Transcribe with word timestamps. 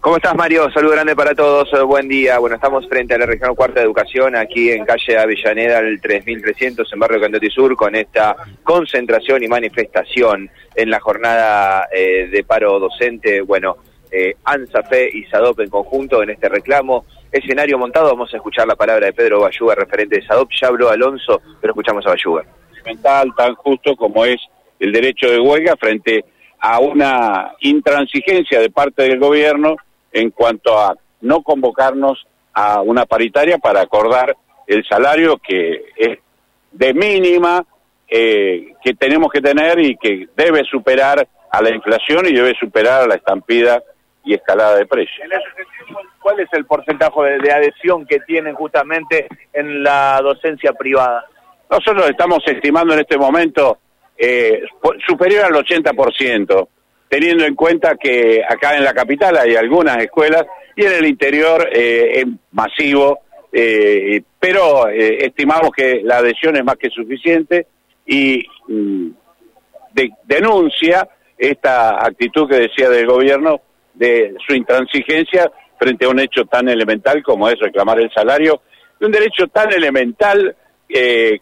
¿Cómo 0.00 0.16
estás, 0.16 0.34
Mario? 0.34 0.70
Saludo 0.72 0.92
grande 0.92 1.14
para 1.14 1.34
todos. 1.34 1.70
eh, 1.74 1.82
Buen 1.82 2.08
día. 2.08 2.38
Bueno, 2.38 2.56
estamos 2.56 2.88
frente 2.88 3.14
a 3.14 3.18
la 3.18 3.26
Regional 3.26 3.54
Cuarta 3.54 3.80
de 3.80 3.86
Educación, 3.86 4.34
aquí 4.34 4.70
en 4.70 4.86
calle 4.86 5.18
Avellaneda, 5.18 5.80
el 5.80 6.00
3300, 6.00 6.90
en 6.90 6.98
barrio 6.98 7.20
Candoti 7.20 7.50
Sur, 7.50 7.76
con 7.76 7.94
esta 7.94 8.34
concentración 8.64 9.42
y 9.42 9.48
manifestación 9.48 10.48
en 10.74 10.88
la 10.90 11.00
jornada 11.00 11.86
eh, 11.92 12.28
de 12.32 12.44
paro 12.44 12.78
docente. 12.78 13.42
Bueno, 13.42 13.76
eh, 14.10 14.36
ANSAFE 14.42 15.10
y 15.12 15.24
SADOP 15.24 15.60
en 15.60 15.68
conjunto 15.70 16.22
en 16.22 16.30
este 16.30 16.48
reclamo. 16.48 17.04
Escenario 17.30 17.76
montado, 17.76 18.06
vamos 18.08 18.32
a 18.32 18.38
escuchar 18.38 18.66
la 18.66 18.76
palabra 18.76 19.04
de 19.04 19.12
Pedro 19.12 19.40
Bayuga, 19.40 19.74
referente 19.74 20.16
de 20.16 20.26
SADOP. 20.26 20.48
Ya 20.58 20.68
habló 20.68 20.88
Alonso, 20.88 21.42
pero 21.60 21.72
escuchamos 21.72 22.06
a 22.06 22.10
Bayuga. 22.10 22.46
fundamental, 22.70 23.34
tan 23.36 23.54
justo 23.54 23.94
como 23.96 24.24
es 24.24 24.40
el 24.78 24.92
derecho 24.92 25.28
de 25.30 25.38
huelga 25.38 25.76
frente 25.76 26.24
a 26.58 26.80
una 26.80 27.52
intransigencia 27.60 28.60
de 28.60 28.70
parte 28.70 29.02
del 29.02 29.18
gobierno 29.18 29.76
en 30.12 30.30
cuanto 30.30 30.78
a 30.78 30.96
no 31.20 31.42
convocarnos 31.42 32.26
a 32.52 32.80
una 32.80 33.06
paritaria 33.06 33.58
para 33.58 33.80
acordar 33.80 34.36
el 34.66 34.84
salario 34.88 35.38
que 35.38 35.84
es 35.96 36.18
de 36.72 36.94
mínima 36.94 37.64
eh, 38.08 38.74
que 38.82 38.94
tenemos 38.94 39.30
que 39.32 39.40
tener 39.40 39.78
y 39.78 39.96
que 39.96 40.28
debe 40.36 40.64
superar 40.64 41.26
a 41.50 41.62
la 41.62 41.70
inflación 41.70 42.26
y 42.26 42.32
debe 42.32 42.54
superar 42.58 43.02
a 43.02 43.06
la 43.06 43.14
estampida 43.16 43.82
y 44.24 44.34
escalada 44.34 44.76
de 44.76 44.86
precios. 44.86 45.28
¿Cuál 46.20 46.40
es 46.40 46.48
el 46.52 46.66
porcentaje 46.66 47.20
de, 47.22 47.38
de 47.38 47.52
adhesión 47.52 48.06
que 48.06 48.20
tienen 48.20 48.54
justamente 48.54 49.26
en 49.52 49.82
la 49.82 50.20
docencia 50.22 50.72
privada? 50.72 51.24
Nosotros 51.70 52.08
estamos 52.10 52.40
estimando 52.46 52.94
en 52.94 53.00
este 53.00 53.16
momento 53.16 53.78
eh, 54.18 54.62
superior 55.06 55.46
al 55.46 55.64
80%, 55.64 56.68
teniendo 57.10 57.44
en 57.44 57.56
cuenta 57.56 57.96
que 57.96 58.40
acá 58.48 58.76
en 58.76 58.84
la 58.84 58.94
capital 58.94 59.36
hay 59.36 59.56
algunas 59.56 59.98
escuelas 59.98 60.46
y 60.76 60.84
en 60.84 60.92
el 60.92 61.06
interior 61.06 61.68
eh, 61.72 62.12
es 62.20 62.26
masivo, 62.52 63.18
eh, 63.52 64.22
pero 64.38 64.88
eh, 64.88 65.26
estimamos 65.26 65.72
que 65.76 66.00
la 66.04 66.18
adhesión 66.18 66.56
es 66.56 66.64
más 66.64 66.76
que 66.76 66.88
suficiente 66.88 67.66
y 68.06 68.46
mm, 68.68 69.08
de- 69.92 70.12
denuncia 70.24 71.08
esta 71.36 72.04
actitud 72.06 72.48
que 72.48 72.60
decía 72.60 72.88
del 72.88 73.06
gobierno 73.08 73.60
de 73.94 74.34
su 74.46 74.54
intransigencia 74.54 75.50
frente 75.80 76.04
a 76.04 76.10
un 76.10 76.20
hecho 76.20 76.44
tan 76.44 76.68
elemental 76.68 77.22
como 77.24 77.48
es 77.48 77.58
reclamar 77.58 77.98
el 77.98 78.12
salario, 78.12 78.62
de 79.00 79.06
un 79.06 79.12
derecho 79.12 79.48
tan 79.48 79.72
elemental 79.72 80.54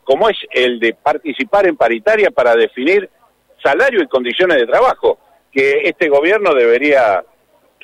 como 0.04 0.28
es 0.28 0.36
el 0.52 0.78
de 0.78 0.92
participar 0.94 1.66
en 1.66 1.74
paritaria 1.76 2.30
para 2.30 2.54
definir 2.54 3.08
salario 3.62 4.02
y 4.02 4.06
condiciones 4.06 4.58
de 4.58 4.66
trabajo, 4.66 5.18
que 5.52 5.82
este 5.84 6.08
gobierno 6.08 6.54
debería 6.54 7.22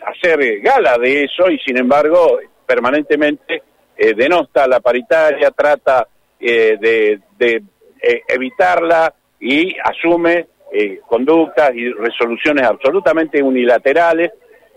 hacer 0.06 0.60
gala 0.60 0.98
de 0.98 1.24
eso 1.24 1.50
y 1.50 1.58
sin 1.58 1.78
embargo 1.78 2.38
permanentemente 2.66 3.62
eh, 3.96 4.14
denosta 4.14 4.66
la 4.66 4.80
paritaria, 4.80 5.50
trata 5.50 6.06
eh, 6.40 6.76
de, 6.80 7.20
de, 7.38 7.62
eh, 8.02 8.22
evitarla 8.28 9.14
y 9.40 9.74
asume 9.82 10.46
eh, 10.72 11.00
conductas 11.06 11.70
y 11.74 11.90
resoluciones 11.92 12.64
absolutamente 12.64 13.42
unilaterales, 13.42 14.32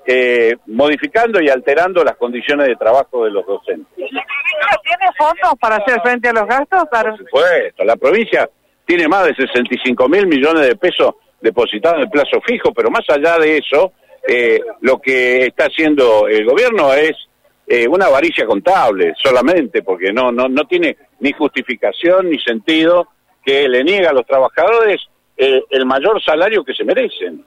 eh, 0.06 0.56
modificando 0.68 1.42
y 1.42 1.50
alterando 1.50 2.04
las 2.04 2.16
condiciones 2.16 2.68
de 2.68 2.76
trabajo 2.76 3.26
de 3.26 3.32
los 3.32 3.46
docentes. 3.46 3.94
¿Tiene 3.98 5.06
fondos 5.18 5.60
para 5.60 5.78
hacer 5.78 6.00
frente 6.02 6.30
a 6.30 6.34
los 6.34 6.46
gastos? 6.48 6.86
Por 6.90 7.18
supuesto, 7.18 7.84
la 7.84 7.96
provincia 7.98 8.50
tiene 8.86 9.08
más 9.08 9.26
de 9.26 9.36
65 9.36 10.08
mil 10.08 10.28
millones 10.28 10.68
de 10.68 10.76
pesos 10.76 11.16
depositados 11.42 12.04
en 12.04 12.10
plazo 12.10 12.42
fijo, 12.42 12.74
pero 12.74 12.90
más 12.90 13.08
allá 13.10 13.38
de 13.38 13.58
eso, 13.58 13.94
eh, 14.28 14.60
lo 14.82 15.00
que 15.00 15.46
está 15.48 15.66
haciendo 15.66 16.28
el 16.28 16.46
gobierno 16.46 16.94
es 16.94 17.16
eh, 17.68 17.88
una 17.88 18.06
avaricia 18.06 18.46
contable 18.46 19.14
solamente, 19.22 19.84
porque 19.84 20.12
no, 20.12 20.32
no, 20.32 20.48
no 20.48 20.66
tiene 20.66 20.98
ni 21.20 21.32
justificación 21.34 22.30
ni 22.30 22.40
sentido 22.40 23.08
que 23.44 23.68
le 23.68 23.84
niega 23.84 24.10
a 24.10 24.14
los 24.14 24.26
trabajadores 24.26 25.02
eh, 25.38 25.64
el 25.70 25.86
mayor 25.86 26.22
salario 26.24 26.64
que 26.64 26.74
se 26.74 26.84
merecen. 26.84 27.44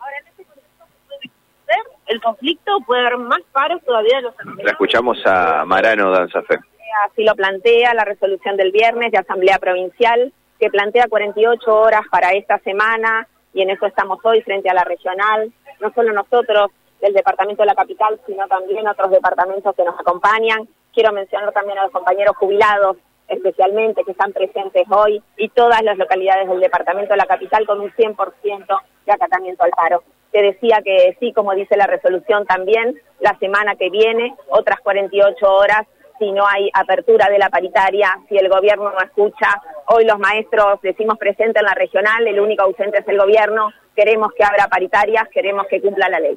el 2.07 2.21
conflicto, 2.21 2.81
puede 2.87 3.03
haber 3.03 3.19
más 3.19 3.41
paros 3.53 3.83
todavía 3.85 4.17
de 4.17 4.23
los 4.23 4.35
La 4.63 4.71
escuchamos 4.73 5.19
a 5.27 5.65
Marano 5.65 6.11
de 6.13 6.19
ANSAFE. 6.23 6.59
Así 7.07 7.25
lo 7.25 7.35
plantea 7.35 7.95
la 7.95 8.05
resolución 8.05 8.57
del 8.57 8.73
viernes 8.73 9.13
de 9.13 9.19
Asamblea 9.19 9.59
Provincial, 9.59 10.33
que 10.59 10.71
plantea 10.71 11.07
48 11.09 11.75
horas 11.75 12.03
para 12.11 12.33
esta 12.33 12.59
semana, 12.59 13.27
y 13.53 13.63
en 13.63 13.71
eso 13.71 13.87
estamos 13.87 14.19
hoy 14.25 14.43
frente 14.43 14.69
a 14.69 14.75
la 14.75 14.85
regional, 14.85 15.53
no 15.81 15.93
solo 15.93 16.13
nosotros 16.13 16.71
del 17.01 17.13
Departamento 17.15 17.63
de 17.63 17.67
la 17.67 17.75
Capital, 17.75 18.21
sino 18.27 18.47
también 18.47 18.87
otros 18.87 19.11
departamentos 19.11 19.75
que 19.75 19.85
nos 19.85 19.99
acompañan. 19.99 20.69
Quiero 20.93 21.13
mencionar 21.13 21.53
también 21.53 21.79
a 21.79 21.85
los 21.85 21.93
compañeros 21.93 22.37
jubilados, 22.37 22.97
especialmente, 23.29 24.05
que 24.05 24.11
están 24.11 24.33
presentes 24.33 24.85
hoy, 24.91 25.23
y 25.37 25.49
todas 25.51 25.83
las 25.83 25.97
localidades 25.97 26.49
del 26.49 26.61
Departamento 26.61 27.13
de 27.13 27.19
la 27.19 27.27
Capital 27.27 27.67
con 27.67 27.81
un 27.81 27.91
100% 27.93 28.81
de 29.07 29.13
acatamiento 29.13 29.65
al 29.65 29.71
paro. 29.71 30.03
Te 30.33 30.43
decía 30.43 30.81
que 30.85 31.17
sí, 31.19 31.33
como 31.33 31.55
dice 31.55 31.77
la 31.77 31.87
resolución 31.87 32.47
también, 32.47 33.01
la 33.21 33.37
semana 33.39 33.77
que 33.77 33.91
viene, 33.91 34.35
otras 34.49 34.81
48 34.81 35.47
horas 35.47 35.87
si 36.21 36.31
no 36.33 36.47
hay 36.47 36.71
apertura 36.75 37.29
de 37.31 37.39
la 37.39 37.49
paritaria, 37.49 38.17
si 38.29 38.37
el 38.37 38.49
gobierno 38.49 38.93
no 38.93 39.01
escucha. 39.01 39.49
Hoy 39.87 40.05
los 40.05 40.19
maestros 40.19 40.81
decimos 40.83 41.19
presente 41.19 41.59
en 41.59 41.65
la 41.65 41.75
regional, 41.75 42.27
el 42.27 42.39
único 42.39 42.63
ausente 42.63 42.99
es 42.99 43.09
el 43.09 43.19
gobierno. 43.19 43.73
Queremos 43.97 44.33
que 44.35 44.45
abra 44.45 44.69
paritarias, 44.69 45.29
queremos 45.31 45.67
que 45.67 45.81
cumpla 45.81 46.09
la 46.11 46.21
ley. 46.21 46.37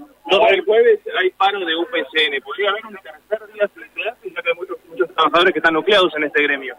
El 0.49 0.65
jueves 0.65 0.99
hay 1.19 1.29
paro 1.31 1.59
de 1.59 1.75
UPCN. 1.75 2.41
¿Podría 2.43 2.69
haber 2.71 2.85
un 2.85 2.97
tercer 2.97 3.53
día 3.53 3.69
sin 3.75 3.89
clase, 3.93 4.31
ya 4.33 4.41
que 4.41 4.49
hay 4.49 4.55
muchos, 4.55 4.77
muchos 4.87 5.13
trabajadores 5.13 5.53
que 5.53 5.59
están 5.59 5.73
nucleados 5.73 6.15
en 6.15 6.23
este 6.23 6.43
gremio? 6.43 6.75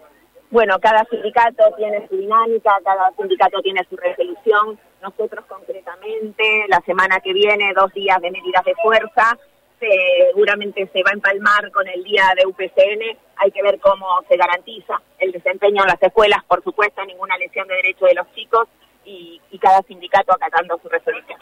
Bueno, 0.50 0.78
cada 0.81 1.04
sindicato 1.10 1.64
tiene 1.76 2.06
su 2.09 2.16
dinámica, 2.16 2.72
cada 2.84 3.10
sindicato 3.19 3.60
tiene 3.60 3.84
su 3.88 3.97
resolución. 3.97 4.78
Nosotros 5.03 5.44
concretamente, 5.47 6.64
la 6.69 6.81
semana 6.87 7.20
que 7.20 7.34
viene, 7.34 7.75
dos 7.75 7.93
días 7.93 8.19
de 8.22 8.31
medidas 8.31 8.64
de 8.64 8.75
fuerza, 8.82 9.37
seguramente 9.79 10.89
se 10.93 11.03
va 11.03 11.11
a 11.11 11.15
empalmar 11.15 11.71
con 11.73 11.87
el 11.89 12.03
día 12.05 12.33
de 12.37 12.47
UPCN. 12.47 13.19
Hay 13.37 13.51
que 13.51 13.62
ver 13.62 13.79
cómo 13.81 14.07
se 14.29 14.37
garantiza 14.37 15.01
el 15.19 15.33
desempeño 15.33 15.83
en 15.83 15.89
las 15.89 16.03
escuelas, 16.03 16.43
por 16.47 16.62
supuesto, 16.62 17.05
ninguna 17.05 17.37
lesión 17.39 17.67
de 17.69 17.75
derechos 17.75 18.09
de 18.09 18.15
los 18.15 18.33
chicos 18.35 18.69
y, 19.05 19.41
y 19.51 19.59
cada 19.59 19.83
sindicato 19.83 20.33
acatando 20.33 20.79
su 20.83 20.89
resolución. 20.89 21.39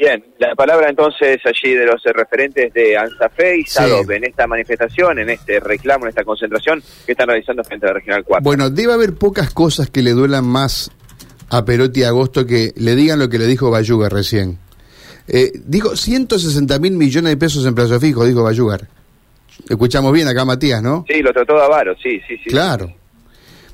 Bien, 0.00 0.24
la 0.38 0.54
palabra 0.54 0.88
entonces 0.88 1.38
allí 1.44 1.74
de 1.74 1.84
los 1.84 2.02
referentes 2.04 2.72
de 2.72 2.96
ANSAFE 2.96 3.58
y 3.58 3.64
SADOP 3.64 4.10
en 4.12 4.24
esta 4.24 4.46
manifestación, 4.46 5.18
en 5.18 5.28
este 5.28 5.60
reclamo, 5.60 6.06
en 6.06 6.08
esta 6.08 6.24
concentración 6.24 6.82
que 7.04 7.12
están 7.12 7.28
realizando 7.28 7.62
frente 7.64 7.84
a 7.84 7.88
la 7.88 7.94
Regional 7.96 8.24
4. 8.24 8.42
Bueno, 8.42 8.70
debe 8.70 8.94
haber 8.94 9.14
pocas 9.14 9.52
cosas 9.52 9.90
que 9.90 10.00
le 10.00 10.12
duelan 10.12 10.46
más 10.46 10.90
a 11.50 11.66
Perotti 11.66 12.00
y 12.00 12.04
Agosto 12.04 12.46
que 12.46 12.72
le 12.76 12.94
digan 12.94 13.18
lo 13.18 13.28
que 13.28 13.38
le 13.38 13.46
dijo 13.46 13.70
Bayugar 13.70 14.10
recién. 14.10 14.58
Eh, 15.32 15.52
dijo 15.64 15.94
160 15.94 16.78
mil 16.80 16.92
millones 16.92 17.30
de 17.30 17.36
pesos 17.36 17.64
en 17.64 17.72
plazo 17.72 18.00
fijo, 18.00 18.24
dijo 18.24 18.42
Bayugar. 18.42 18.88
Escuchamos 19.68 20.12
bien 20.12 20.26
acá, 20.26 20.44
Matías, 20.44 20.82
¿no? 20.82 21.04
Sí, 21.08 21.22
lo 21.22 21.32
trató 21.32 21.54
de 21.54 21.62
avaro, 21.62 21.94
sí, 22.02 22.20
sí, 22.26 22.36
sí. 22.38 22.50
Claro. 22.50 22.92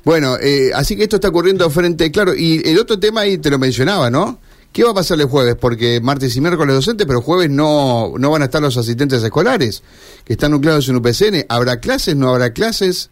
Bueno, 0.03 0.37
eh, 0.39 0.69
así 0.75 0.95
que 0.95 1.03
esto 1.03 1.15
está 1.15 1.29
ocurriendo 1.29 1.67
frente, 1.71 2.11
claro, 2.11 2.35
y 2.35 2.61
el 2.63 2.77
otro 2.77 2.99
tema 2.99 3.21
ahí 3.21 3.39
te 3.39 3.49
lo 3.49 3.57
mencionaba, 3.57 4.11
¿no? 4.11 4.39
¿Qué 4.71 4.83
va 4.83 4.91
a 4.91 4.93
pasar 4.93 5.19
el 5.19 5.25
jueves? 5.25 5.55
Porque 5.55 5.99
martes 5.99 6.35
y 6.35 6.41
miércoles 6.41 6.75
docentes, 6.75 7.07
pero 7.07 7.21
jueves 7.21 7.49
no, 7.49 8.13
no 8.19 8.29
van 8.29 8.43
a 8.43 8.45
estar 8.45 8.61
los 8.61 8.77
asistentes 8.77 9.23
escolares, 9.23 9.83
que 10.23 10.33
están 10.33 10.51
nucleados 10.51 10.87
en 10.89 10.97
UPCN. 10.97 11.45
¿Habrá 11.49 11.79
clases? 11.79 12.15
¿No 12.15 12.29
habrá 12.29 12.53
clases? 12.53 13.09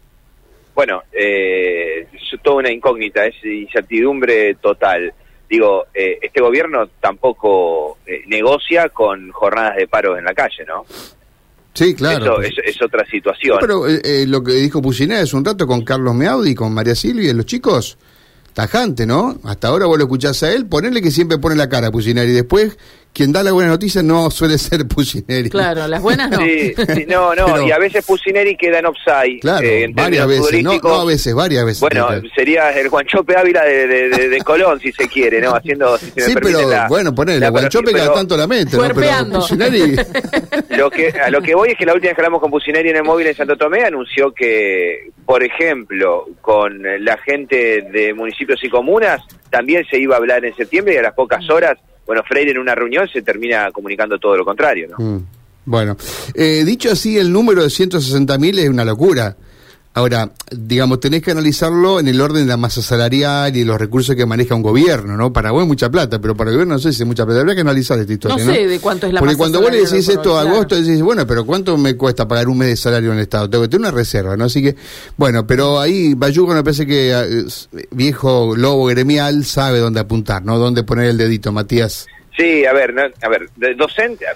Bueno, 0.76 1.02
eh, 1.12 2.06
es 2.12 2.42
toda 2.42 2.58
una 2.58 2.70
incógnita, 2.70 3.26
es 3.26 3.34
incertidumbre 3.44 4.54
total. 4.54 5.12
Digo, 5.48 5.86
eh, 5.94 6.18
este 6.20 6.40
gobierno 6.40 6.88
tampoco 7.00 7.98
eh, 8.06 8.22
negocia 8.26 8.88
con 8.88 9.30
jornadas 9.30 9.76
de 9.76 9.86
paro 9.86 10.16
en 10.18 10.24
la 10.24 10.34
calle, 10.34 10.64
¿no? 10.66 10.84
Sí, 11.76 11.94
claro. 11.94 12.40
Eso 12.40 12.62
es, 12.62 12.74
es 12.74 12.82
otra 12.82 13.04
situación. 13.04 13.58
Pero 13.60 13.86
eh, 13.86 14.00
eh, 14.02 14.24
lo 14.26 14.42
que 14.42 14.52
dijo 14.52 14.80
Pucinera 14.80 15.20
hace 15.20 15.36
un 15.36 15.44
rato 15.44 15.66
con 15.66 15.82
Carlos 15.82 16.14
Meaudi, 16.14 16.54
con 16.54 16.72
María 16.72 16.94
Silvia 16.94 17.30
y 17.30 17.34
los 17.34 17.44
chicos, 17.44 17.98
tajante, 18.54 19.06
¿no? 19.06 19.38
Hasta 19.44 19.68
ahora 19.68 19.84
vos 19.84 19.98
lo 19.98 20.04
escuchás 20.04 20.42
a 20.42 20.52
él, 20.52 20.64
ponele 20.66 21.02
que 21.02 21.10
siempre 21.10 21.36
pone 21.36 21.54
la 21.54 21.68
cara 21.68 21.88
a 21.88 21.90
Pucineri. 21.90 22.30
Y 22.30 22.34
después, 22.34 22.78
quien 23.16 23.32
da 23.32 23.42
la 23.42 23.52
buena 23.52 23.70
noticia 23.70 24.02
no 24.02 24.30
suele 24.30 24.58
ser 24.58 24.86
Pucineri. 24.86 25.48
Claro, 25.48 25.86
las 25.88 26.02
buenas 26.02 26.28
no. 26.30 26.36
Sí, 26.38 26.74
sí, 26.94 27.06
no, 27.08 27.34
no, 27.34 27.46
Pero- 27.46 27.66
y 27.66 27.72
a 27.72 27.78
veces 27.78 28.04
Pusineri 28.04 28.56
queda 28.58 28.80
en 28.80 28.86
offside. 28.86 29.40
Claro, 29.40 29.66
eh, 29.66 29.84
en 29.84 29.94
varias 29.94 30.26
veces, 30.26 30.62
no, 30.62 30.72
a 30.72 31.04
veces, 31.06 31.34
varias 31.34 31.64
veces. 31.64 31.80
Bueno, 31.80 32.06
Claro. 32.08 32.22
sería 32.34 32.70
el 32.78 32.88
Juanchope 32.88 33.34
Ávila 33.36 33.64
de, 33.64 33.86
de, 33.86 34.08
de- 34.10 34.28
de 34.28 34.38
Colón, 34.42 34.78
si 34.80 34.92
se 34.92 35.08
quiere, 35.08 35.40
¿no? 35.40 35.54
Haciendo, 35.54 35.96
si 35.96 36.10
se 36.10 36.20
me 36.20 36.26
Sí, 36.26 36.34
pero 36.42 36.68
la- 36.68 36.88
bueno, 36.88 37.14
ponele, 37.14 37.48
Guanchope 37.48 37.92
cada 37.92 38.12
tanto 38.12 38.36
la 38.36 38.46
mete, 38.46 38.76
¿no? 38.76 38.82
Pero. 38.94 39.06
Lo 40.76 40.90
que, 40.90 41.08
a 41.08 41.30
lo 41.30 41.40
que 41.40 41.54
voy 41.54 41.70
es 41.70 41.78
que 41.78 41.86
la 41.86 41.94
última 41.94 42.10
vez 42.10 42.16
que 42.16 42.20
hablamos 42.20 42.40
con 42.40 42.50
Pusineri 42.50 42.90
en 42.90 42.96
el 42.96 43.04
móvil 43.04 43.26
en 43.28 43.34
Santo 43.34 43.56
Tomé 43.56 43.82
anunció 43.84 44.32
que, 44.32 45.10
por 45.24 45.42
ejemplo, 45.42 46.26
con 46.40 46.82
la 47.00 47.16
gente 47.18 47.82
de 47.90 48.12
municipios 48.14 48.62
y 48.62 48.68
comunas 48.68 49.22
también 49.50 49.84
se 49.90 49.98
iba 49.98 50.16
a 50.16 50.18
hablar 50.18 50.44
en 50.44 50.54
septiembre 50.54 50.94
y 50.94 50.96
a 50.98 51.02
las 51.02 51.14
pocas 51.14 51.48
horas, 51.48 51.78
bueno, 52.06 52.22
Freire 52.26 52.52
en 52.52 52.58
una 52.58 52.74
reunión 52.74 53.08
se 53.08 53.22
termina 53.22 53.70
comunicando 53.72 54.18
todo 54.18 54.36
lo 54.36 54.44
contrario, 54.44 54.88
¿no? 54.88 55.04
Mm. 55.04 55.26
Bueno, 55.66 55.96
eh, 56.34 56.62
dicho 56.64 56.92
así, 56.92 57.18
el 57.18 57.32
número 57.32 57.62
de 57.62 57.68
160.000 57.68 58.58
es 58.60 58.68
una 58.68 58.84
locura. 58.84 59.36
Ahora, 59.96 60.30
digamos, 60.54 61.00
tenés 61.00 61.22
que 61.22 61.30
analizarlo 61.30 61.98
en 62.00 62.08
el 62.08 62.20
orden 62.20 62.42
de 62.44 62.48
la 62.50 62.58
masa 62.58 62.82
salarial 62.82 63.56
y 63.56 63.64
los 63.64 63.78
recursos 63.80 64.14
que 64.14 64.26
maneja 64.26 64.54
un 64.54 64.60
gobierno, 64.60 65.16
¿no? 65.16 65.32
Para 65.32 65.52
vos 65.52 65.62
es 65.62 65.66
mucha 65.66 65.88
plata, 65.90 66.20
pero 66.20 66.36
para 66.36 66.50
el 66.50 66.56
gobierno 66.56 66.74
no 66.74 66.78
sé 66.78 66.92
si 66.92 67.02
es 67.02 67.06
mucha 67.08 67.24
plata. 67.24 67.40
Habría 67.40 67.54
que 67.54 67.62
analizar 67.62 67.98
esta 67.98 68.12
historia, 68.12 68.36
No 68.36 68.44
¿no? 68.44 68.52
sé 68.52 68.66
de 68.66 68.78
cuánto 68.78 69.06
es 69.06 69.14
la 69.14 69.20
Porque 69.20 69.32
masa 69.32 69.38
cuando 69.38 69.60
vos 69.62 69.70
le 69.70 69.78
salarial 69.78 69.92
decís 70.02 70.08
esto 70.14 70.36
a 70.38 70.42
agosto, 70.42 70.76
decís, 70.76 71.00
bueno, 71.00 71.26
pero 71.26 71.46
¿cuánto 71.46 71.78
me 71.78 71.96
cuesta 71.96 72.28
pagar 72.28 72.46
un 72.48 72.58
mes 72.58 72.68
de 72.68 72.76
salario 72.76 73.10
en 73.12 73.16
el 73.16 73.22
Estado? 73.22 73.48
Tengo 73.48 73.64
que 73.64 73.68
tener 73.68 73.88
una 73.88 73.90
reserva, 73.96 74.36
¿no? 74.36 74.44
Así 74.44 74.60
que, 74.62 74.76
bueno, 75.16 75.46
pero 75.46 75.80
ahí 75.80 76.12
Bayuco 76.12 76.52
me 76.52 76.62
parece 76.62 76.86
que 76.86 77.12
eh, 77.12 77.44
es- 77.46 77.70
viejo 77.90 78.54
lobo 78.54 78.84
gremial 78.88 79.46
sabe 79.46 79.78
dónde 79.78 80.00
apuntar, 80.00 80.44
¿no? 80.44 80.58
Dónde 80.58 80.82
poner 80.82 81.06
el 81.06 81.16
dedito, 81.16 81.52
Matías. 81.52 82.06
Sí, 82.36 82.66
a 82.66 82.74
ver, 82.74 82.92
no- 82.92 83.00
a 83.00 83.28
ver, 83.30 83.48
de 83.56 83.74
docente, 83.74 84.26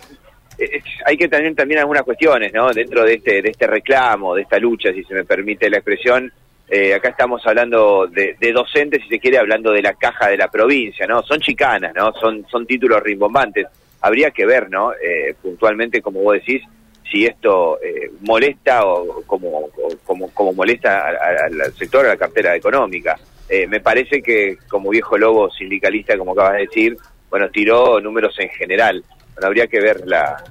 hay 1.07 1.17
que 1.17 1.29
tener 1.29 1.55
también 1.55 1.81
algunas 1.81 2.03
cuestiones, 2.03 2.53
¿no? 2.53 2.71
Dentro 2.73 3.05
de 3.05 3.15
este, 3.15 3.43
de 3.43 3.51
este 3.51 3.67
reclamo, 3.67 4.35
de 4.35 4.43
esta 4.43 4.59
lucha, 4.59 4.93
si 4.93 5.03
se 5.05 5.15
me 5.15 5.25
permite 5.25 5.71
la 5.71 5.79
expresión, 5.79 6.33
eh, 6.69 6.95
acá 6.95 7.09
estamos 7.09 7.45
hablando 7.47 8.07
de, 8.07 8.37
docentes, 8.53 9.03
si 9.03 9.09
se 9.09 9.19
quiere, 9.19 9.39
hablando 9.39 9.73
de 9.73 9.83
la 9.83 9.95
caja 9.95 10.29
de 10.29 10.37
la 10.37 10.49
provincia, 10.49 11.07
¿no? 11.07 11.23
Son 11.23 11.41
chicanas, 11.41 11.93
¿no? 11.95 12.12
Son, 12.12 12.67
títulos 12.67 13.03
rimbombantes. 13.03 13.67
Habría 14.03 14.31
que 14.31 14.47
ver, 14.47 14.71
¿no? 14.71 14.93
Eh, 14.93 15.35
puntualmente, 15.43 16.01
como 16.01 16.21
vos 16.21 16.35
decís, 16.35 16.62
si 17.11 17.27
esto 17.27 17.81
eh, 17.83 18.11
molesta 18.21 18.87
o 18.87 19.23
como, 19.27 19.69
como, 20.05 20.31
como 20.31 20.53
molesta 20.53 21.09
al 21.09 21.75
sector, 21.75 22.07
a 22.07 22.11
la 22.11 22.17
cartera 22.17 22.55
económica. 22.55 23.19
Eh, 23.49 23.67
me 23.67 23.81
parece 23.81 24.23
que 24.23 24.59
como 24.69 24.91
viejo 24.91 25.19
lobo 25.19 25.51
sindicalista, 25.51 26.17
como 26.17 26.33
acabas 26.33 26.53
de 26.53 26.67
decir, 26.67 26.97
bueno, 27.29 27.51
tiró 27.51 28.01
números 28.01 28.39
en 28.39 28.49
general. 28.51 29.03
Habría 29.45 29.67
que 29.67 29.81
ver 29.81 30.03
la, 30.07 30.43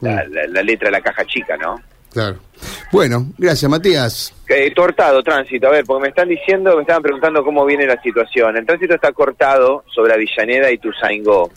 la, 0.00 0.24
la- 0.28 0.46
la 0.48 0.62
letra 0.62 0.88
de 0.88 0.92
la 0.92 1.00
caja 1.00 1.24
chica, 1.24 1.56
¿no? 1.56 1.80
Claro. 2.12 2.38
Bueno, 2.92 3.26
gracias, 3.38 3.68
Matías. 3.68 4.32
Eh, 4.48 4.72
cortado, 4.72 5.20
tránsito. 5.22 5.66
A 5.66 5.70
ver, 5.70 5.84
porque 5.84 6.02
me 6.02 6.08
están 6.10 6.28
diciendo, 6.28 6.76
me 6.76 6.82
estaban 6.82 7.02
preguntando 7.02 7.42
cómo 7.44 7.64
viene 7.66 7.86
la 7.86 8.00
situación. 8.00 8.56
El 8.56 8.64
tránsito 8.64 8.94
está 8.94 9.10
cortado 9.12 9.84
sobre 9.92 10.12
Avellaneda 10.14 10.70
y 10.70 10.78
Tuzaingó. 10.78 11.50